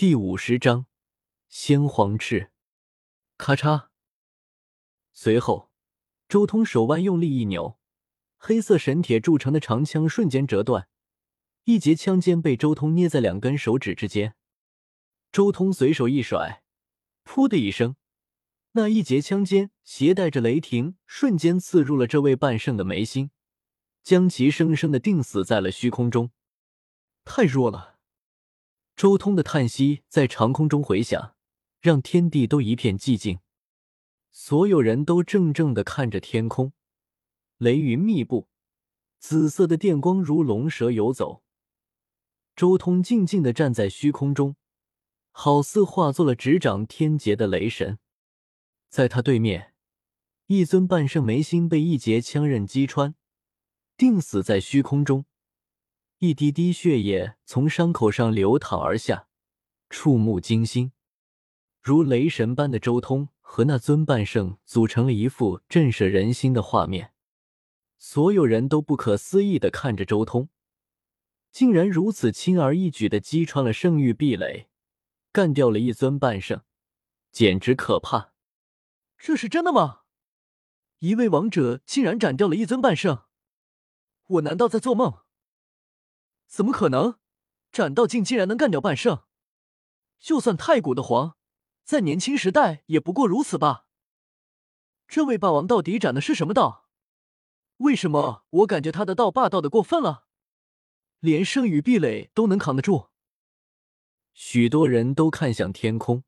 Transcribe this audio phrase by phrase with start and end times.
[0.00, 0.86] 第五十章
[1.46, 2.52] 先皇翅。
[3.36, 3.88] 咔嚓！
[5.12, 5.70] 随后，
[6.26, 7.78] 周通手腕用力一扭，
[8.38, 10.88] 黑色神铁铸成的长枪瞬间折断，
[11.64, 14.34] 一节枪尖被周通捏在两根手指之间。
[15.30, 16.62] 周通随手一甩，
[17.26, 17.96] 噗的一声，
[18.72, 23.30] 那一节枪尖携带着雷霆，瞬间刺入了这位半圣的眉心，
[24.02, 26.30] 将其生生的钉死在了虚空中。
[27.22, 27.99] 太弱了！
[29.00, 31.34] 周通的叹息在长空中回响，
[31.80, 33.38] 让天地都一片寂静。
[34.30, 36.74] 所有人都怔怔的看着天空，
[37.56, 38.50] 雷云密布，
[39.18, 41.42] 紫色的电光如龙蛇游走。
[42.54, 44.56] 周通静静的站在虚空中。
[45.30, 47.98] 好似化作了执掌天劫的雷神，
[48.90, 49.72] 在他对面，
[50.48, 53.14] 一尊半圣眉心被一截枪刃击穿，
[53.96, 55.24] 定死在虚空中，
[56.22, 59.26] 一滴滴血液从伤口上流淌而下，
[59.88, 60.92] 触目惊心。
[61.80, 67.14] 如雷神般的周通和那尊半圣组成了一幅震慑人心的画面，
[67.96, 70.50] 所有人都不可思议的看着周通，
[71.50, 74.68] 竟然如此轻而易举的击穿了圣域壁垒。
[75.32, 76.60] 干掉了一尊半圣，
[77.32, 78.34] 简直可怕！
[79.16, 80.00] 这是真的吗？
[80.98, 83.22] 一位王者竟然斩掉了一尊半圣，
[84.26, 85.20] 我难道在做梦？
[86.50, 87.16] 怎么可能？
[87.70, 89.22] 斩道境竟然能干掉半圣？
[90.18, 91.36] 就算太古的皇，
[91.84, 93.86] 在年轻时代也不过如此吧？
[95.06, 96.88] 这位霸王到底斩的是什么道？
[97.76, 100.26] 为什么我感觉他的道霸道的过分了？
[101.20, 103.10] 连圣域壁垒都能扛得住？
[104.34, 106.24] 许多人都看向天空，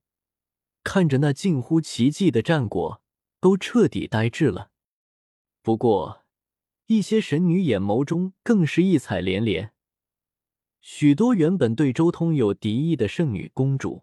[0.85, 3.03] 看着那近乎奇迹的战果，
[3.41, 4.71] 都彻底呆滞了。
[5.63, 6.25] 不过，
[6.87, 9.75] 一些神女眼眸中更是异彩连连。
[10.83, 14.03] 许多原本对周通有敌意的圣女公主，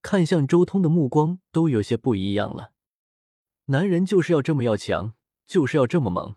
[0.00, 2.72] 看向周通的目光都有些不一样了。
[3.66, 5.12] 男人就是要这么要强，
[5.46, 6.36] 就是要这么猛。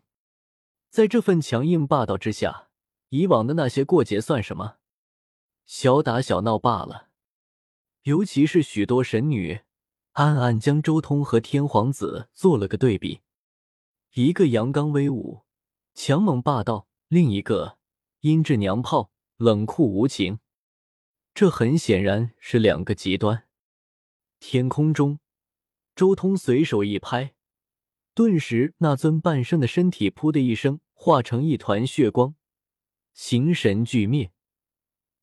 [0.89, 2.67] 在这份强硬霸道之下，
[3.07, 4.75] 以往的那些过节算什么？
[5.65, 7.07] 小打小闹罢了，
[8.03, 9.61] 尤其是许多神女，
[10.13, 13.21] 暗暗将周通和天皇子做了个对比，
[14.13, 15.43] 一个阳刚威武、
[15.93, 17.77] 强猛霸道，另一个
[18.19, 20.39] 阴质娘炮、冷酷无情。
[21.33, 23.47] 这很显然是两个极端。
[24.39, 25.19] 天空中，
[25.95, 27.33] 周通随手一拍，
[28.13, 32.35] 顿时那尊半圣的身体“噗”的一声化成一团血光，
[33.13, 34.31] 形神俱灭。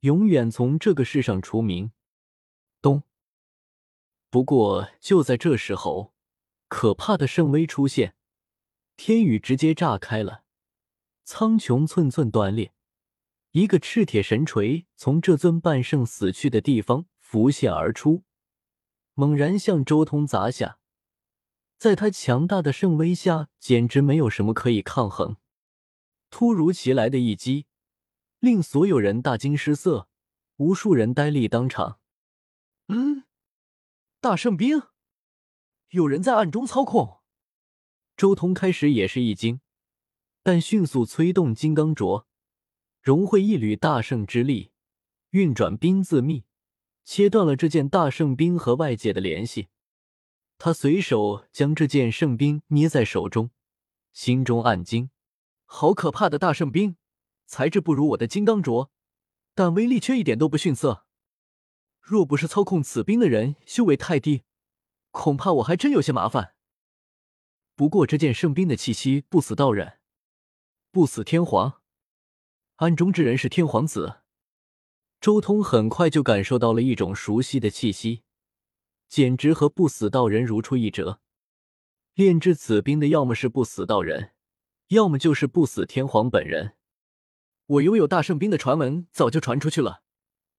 [0.00, 1.92] 永远从这个世上除名。
[2.82, 3.04] 咚！
[4.28, 6.12] 不过就在这时候，
[6.68, 8.14] 可怕的圣威出现，
[8.96, 10.44] 天宇直接炸开了，
[11.24, 12.73] 苍穹寸寸断裂，
[13.54, 18.24] 一个赤铁神锤从这尊半圣死去的地方浮现而出，
[19.14, 20.80] 猛然向周通砸下。
[21.78, 25.36] 在他强大的圣威下，简直没有什么可以抗衡。
[26.30, 27.66] 突如其来的一击。
[28.40, 30.08] 令所有人大惊失色，
[30.56, 32.00] 无数人呆立当场。
[32.88, 33.24] 嗯，
[34.20, 34.82] 大圣兵，
[35.90, 37.20] 有人在暗中操控。
[38.16, 39.60] 周通开始也是一惊，
[40.42, 42.26] 但迅速催动金刚镯，
[43.04, 44.72] 融汇一缕大圣之力，
[45.28, 46.46] 运转冰字秘，
[47.04, 49.68] 切断了这件大圣冰和外界的联系。
[50.56, 53.50] 他随手将这件圣兵捏在手中，
[54.14, 55.10] 心中暗惊：
[55.66, 56.96] 好可怕的大圣兵！
[57.44, 58.88] 材质不如我的金刚镯，
[59.54, 61.04] 但威力却一点都不逊色。
[62.00, 64.44] 若不是操控此冰的人修为太低，
[65.10, 66.54] 恐怕我还真有些麻烦。
[67.76, 69.98] 不过这件圣兵的气息不死道人，
[70.90, 71.82] 不死天皇，
[72.76, 74.20] 暗中之人是天皇子。
[75.20, 78.22] 周通很快就感受到了一种熟悉的气息，
[79.08, 81.20] 简直和不死道人如出一辙。
[82.14, 84.32] 炼制此兵的要么是不死道人，
[84.88, 86.74] 要么就是不死天皇本人。
[87.66, 90.02] 我拥有大圣兵的传闻早就传出去了，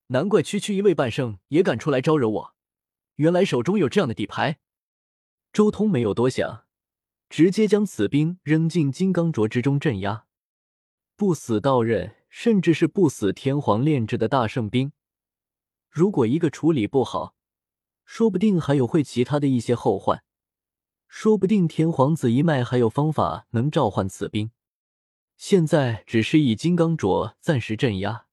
[0.08, 2.56] 难怪区区一位半圣也敢出来招惹我。
[3.16, 4.60] 原来手中有这样的底牌。
[5.52, 6.66] 周通没有多想，
[7.30, 10.26] 直接将此兵扔进金刚镯之中镇压。
[11.18, 14.92] 不死道人，甚至是不死天皇炼制的大圣兵，
[15.90, 17.36] 如果一个处理不好，
[18.04, 20.24] 说不定还有会其他的一些后患。
[21.08, 24.52] 说不定天皇子一脉还有方法能召唤此兵。
[25.38, 28.26] 现在只是以金刚镯暂时镇压，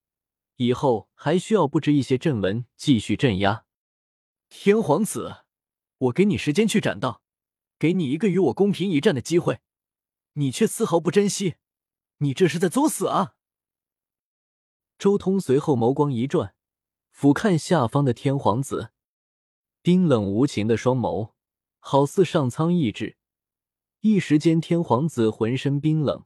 [0.56, 3.64] 以后还需要布置一些阵纹继续镇压。
[4.49, 5.44] 天皇子，
[5.99, 7.23] 我给你时间去斩道，
[7.78, 9.61] 给你一个与我公平一战的机会，
[10.32, 11.55] 你却丝毫不珍惜，
[12.23, 13.35] 你这是在作死啊！
[14.97, 16.55] 周通随后眸光一转，
[17.11, 18.93] 俯瞰下方的天皇子，
[19.83, 21.33] 冰冷无情的双眸，
[21.81, 23.17] 好似上苍意志。
[24.03, 26.25] 一时间，天皇子浑身冰冷。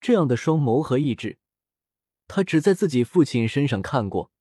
[0.00, 1.38] 这样的双眸和意志，
[2.26, 4.32] 他只在自己父亲身上看过，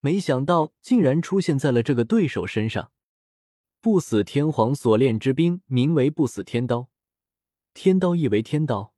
[0.00, 2.90] 没想到竟然出现在了这个对手身上。
[3.82, 6.88] 不死天皇所炼之兵名为不死天刀，
[7.74, 8.94] 天刀意为天刀，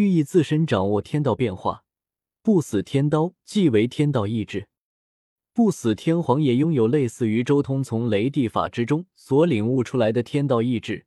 [0.00, 1.84] 寓意自身掌握天道变化。
[2.42, 4.68] 不死天刀即为天道意志。
[5.52, 11.04] 不死天皇也拥有类似于周通从雷帝法之中所领悟出来的天道意志，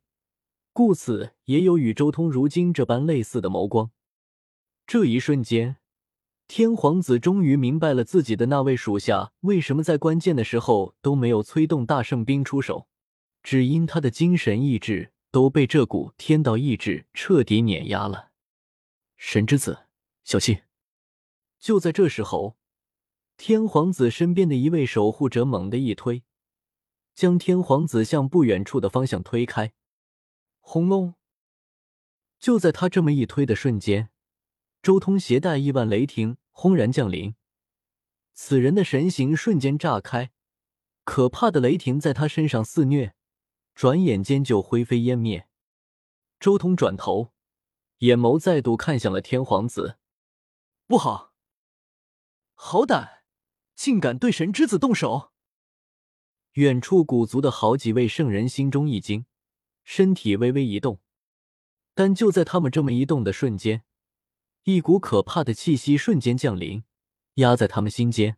[0.72, 3.90] 故此也有与周通如今这般类似的眸光。
[4.86, 5.78] 这一瞬间，
[6.46, 12.86] 天皇子终于明白了自己的那位属下为什么在关键的时候都没有催动大圣兵出手，
[13.42, 18.28] 只因他的精神意志都被这股天道意志彻底碾压了。
[19.26, 19.86] 神之子，
[20.22, 20.64] 小心！
[21.58, 22.58] 就在这时候。
[23.38, 26.22] 天皇子身边的一位守护者猛地一推，
[27.14, 29.72] 将天皇子向不远处的方向推开。
[30.60, 31.14] 轰隆！
[32.38, 34.10] 就在他这么一推的瞬间，
[34.82, 37.34] 周通携带亿万雷霆轰然降临。
[38.34, 40.30] 此人的神形瞬间炸开，
[41.02, 43.16] 可怕的雷霆在他身上肆虐，
[43.74, 45.48] 转眼间就灰飞烟灭。
[46.38, 47.32] 周通转头，
[48.04, 49.96] 眼眸再度看向了天皇子，
[50.86, 51.32] 不好！
[52.52, 53.24] 好胆！
[53.74, 55.32] 竟敢对神之子动手！
[56.52, 59.24] 远处古族的好几位圣人心中一惊，
[59.84, 61.00] 身体微微一动。
[61.94, 63.84] 但就在他们这么一动的瞬间，
[64.64, 66.84] 一股可怕的气息瞬间降临，
[67.36, 68.36] 压在他们心间。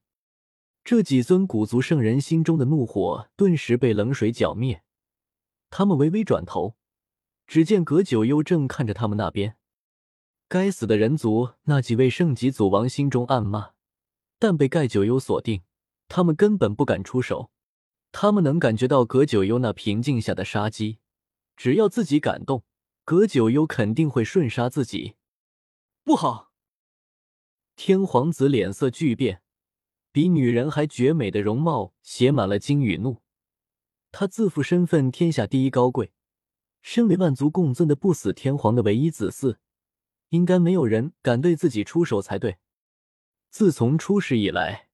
[0.84, 4.84] 这几尊古族圣人心中的怒火顿时被冷水浇灭。
[5.70, 6.76] 他们微微转头，
[7.46, 9.56] 只见葛九幽正看着他们那边。
[10.48, 11.50] 该死的人族！
[11.64, 13.72] 那几位圣级祖王心中暗骂。
[14.38, 15.62] 但被盖九幽锁定，
[16.08, 17.50] 他们根本不敢出手。
[18.12, 20.98] 他们能感觉到葛九幽那平静下的杀机，
[21.56, 22.64] 只要自己敢动，
[23.04, 25.16] 葛九幽肯定会瞬杀自己。
[26.04, 26.52] 不好！
[27.74, 29.42] 天皇子脸色巨变，
[30.12, 33.22] 比女人还绝美的容貌写满了惊与怒。
[34.12, 36.12] 他自负身份天下第一高贵，
[36.86, 39.56] 身为万族共尊的不死天皇的唯一子嗣，
[40.28, 42.58] 应该没有人敢对自己出手才对。
[43.50, 44.88] 自从出世以来，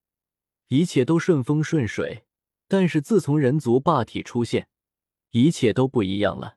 [0.68, 2.24] 一切都顺风顺水。
[2.66, 4.68] 但是自从人族霸体出现，
[5.32, 6.56] 一切都不一样了。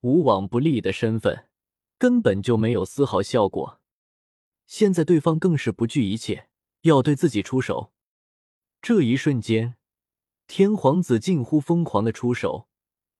[0.00, 1.48] 无往不利的身份
[1.96, 3.80] 根本就没有丝毫效果。
[4.66, 6.48] 现在对方更是不惧一切，
[6.80, 7.92] 要对自己出手。
[8.82, 9.76] 这一瞬间，
[10.48, 12.66] 天皇子近乎疯狂的出手，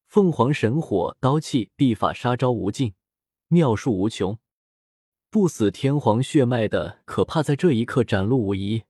[0.07, 2.95] 凤凰神火、刀气、秘法杀招无尽，
[3.49, 4.39] 妙术无穷。
[5.31, 8.85] 不死天皇血脉的可怕，在这一刻展露无遗。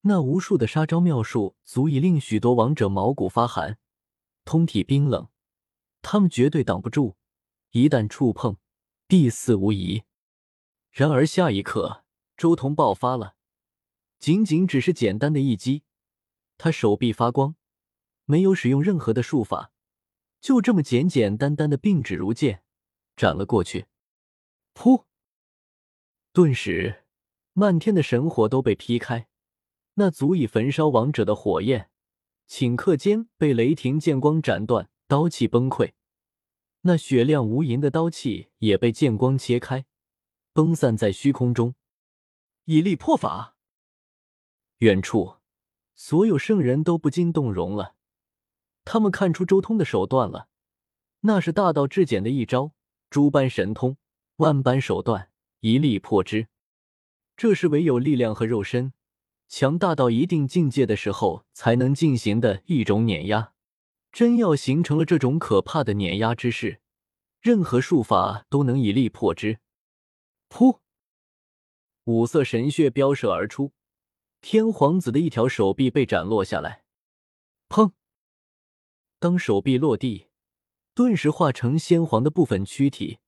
[0.00, 3.78] 那无数的杀招妙术，足以令许多王者毛骨发寒，
[4.44, 5.28] 通体冰冷。
[6.00, 7.14] 他们绝对挡不住，
[7.70, 8.56] 一旦触碰，
[9.06, 10.02] 必死无疑。
[10.90, 12.02] 然而下一刻，
[12.36, 13.36] 周彤爆发了，
[14.18, 15.84] 仅仅只是简单的一击，
[16.58, 17.54] 他手臂发光，
[18.24, 19.70] 没有使用任何的术法，
[20.42, 22.64] 就这么简简单单的并指如剑
[23.16, 23.86] 斩了过去。
[24.74, 25.04] 噗！
[26.32, 27.04] 顿时，
[27.52, 29.28] 漫天的神火都被劈开，
[29.94, 31.90] 那足以焚烧王者的火焰，
[32.48, 35.92] 顷刻间被雷霆剑光斩断，刀气崩溃。
[36.80, 39.86] 那雪亮无垠的刀气也被剑光切开，
[40.52, 41.76] 崩散在虚空中。
[42.64, 43.56] 以力破法。
[44.78, 45.36] 远处，
[45.94, 47.94] 所有圣人都不禁动容了，
[48.84, 50.48] 他们看出周通的手段了，
[51.20, 52.72] 那是大道至简的一招，
[53.10, 53.96] 诸般神通，
[54.36, 55.30] 万般手段。
[55.60, 56.48] 一力破之，
[57.36, 58.92] 这是唯有力量和肉身
[59.48, 63.52] 强大到一定境界的时候才能进行的一种碾压。
[64.10, 66.80] 真要形成了这种可怕的碾压之势，
[67.40, 69.60] 任何术法都能以力破之。
[70.50, 70.80] 噗！
[72.06, 73.72] 五色神血飙射而出，
[74.40, 76.82] 天皇子的一条手臂被斩落下来。
[77.68, 77.92] 砰！
[79.22, 80.26] 当手臂落地，
[80.94, 83.20] 顿时化成鲜黄的部分躯体，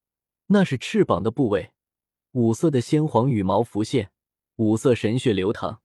[0.47, 1.71] 那是翅膀的部位。
[2.33, 4.11] 五色的鲜黄羽毛浮现，
[4.57, 5.83] 五色神血流淌。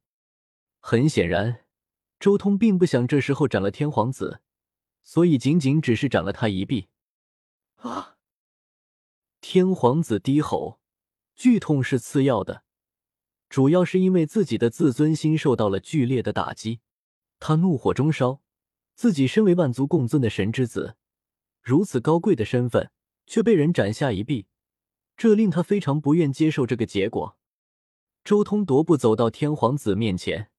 [0.79, 1.63] 很显然，
[2.19, 4.41] 周通并不想这时候斩了天皇子，
[5.03, 6.87] 所以仅仅只是斩了他一臂。
[7.75, 8.17] 啊！
[9.41, 10.79] 天皇子低吼，
[11.35, 12.63] 剧痛是次要的，
[13.47, 16.79] 主要是因为自己的自尊心受到了剧烈的打击。
[17.37, 18.41] 他怒火中烧，
[18.99, 20.97] 自己身为万族共尊的神之子，
[21.61, 22.91] 如此高贵的身份，
[23.25, 24.47] 却被人斩下一臂。
[25.15, 27.37] 这令他非常不愿接受这个结果。
[28.25, 30.51] 周通踱步走到天皇子面前，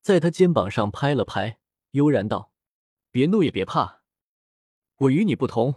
[0.00, 1.60] 在他肩膀上拍了拍，
[1.92, 2.50] 悠然道
[3.12, 4.02] ：“别怒也别怕，
[4.96, 5.76] 我与你不同，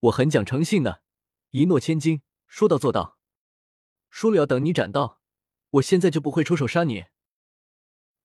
[0.00, 1.02] 我很讲诚信的，
[1.50, 3.18] 一诺千金，说到做到。
[4.08, 5.20] 说了要等你斩到，
[5.72, 7.04] 我现在就不会出手杀你。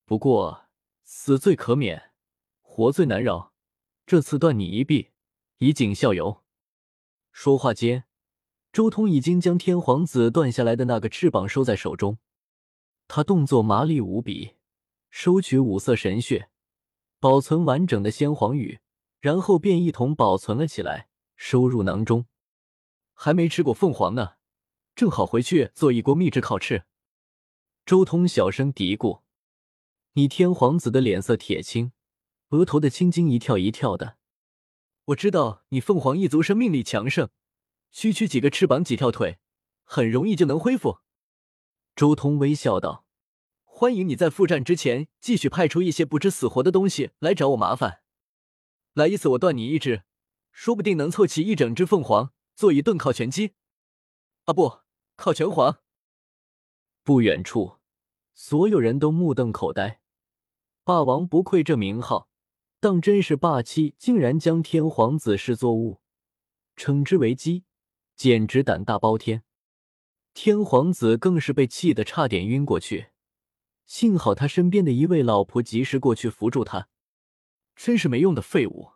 [0.05, 0.67] 不过
[1.03, 2.12] 死罪可免，
[2.75, 3.53] 活罪难饶，
[4.07, 5.11] 这次断你一臂，
[5.59, 6.43] 以儆效尤。”
[7.31, 8.05] 说话间，
[8.71, 12.17] 周通已经将天皇子断下来的那个翅膀收在手中，
[13.07, 14.55] 他动作麻利无比。
[15.11, 16.49] 收取五色神血，
[17.19, 18.79] 保存完整的先皇羽，
[19.19, 22.25] 然后便一同保存了起来，收入囊中。
[23.13, 24.37] 还没吃过凤凰呢，
[24.95, 26.85] 正好回去做一锅秘制烤翅。
[27.85, 29.21] 周通小声嘀咕
[30.13, 31.91] ：“你天皇子的脸色铁青，
[32.53, 34.17] 额头的青筋一跳一跳的。
[35.05, 37.29] 我知道你凤凰一族生命力强盛，
[37.91, 39.39] 区区几个翅膀几条腿，
[39.83, 40.99] 很容易就能恢复。”
[41.95, 43.03] 周通微笑道。
[43.65, 48.03] 欢迎你在复战之前继续派出一些不知死活的东西来找我麻烦，
[48.93, 50.03] 来一次我断你一只，
[50.51, 53.55] 说不定能凑齐一整只凤凰做一顿烤全鸡。
[54.45, 54.81] 啊不，
[55.15, 55.79] 烤全黄。
[57.03, 57.79] 不远处，
[58.35, 59.99] 所有人都目瞪口呆。
[60.83, 62.29] 霸王不愧这名号，
[62.83, 66.01] 当真是霸气，竟然将天皇子视作物，
[66.75, 67.63] 称之为鸡，
[68.17, 69.45] 简直胆大包天。
[70.33, 73.11] 天皇子更是被气得差点晕过去。
[73.85, 76.89] 幸好他身边的一位老婆及时过去扶住他，
[77.73, 78.89] 真是没用的废物！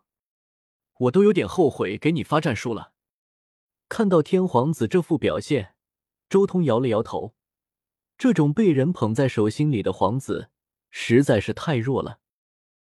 [1.00, 2.91] 我都有点后悔给你发战书了。
[3.88, 5.75] 看到天皇子这副表现，
[6.27, 7.36] 周通摇了摇头，
[8.17, 10.50] 这种被人捧在手心里的皇子
[10.89, 12.20] 实在是太弱了。